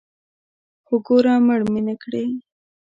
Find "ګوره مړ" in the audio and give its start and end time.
1.05-1.59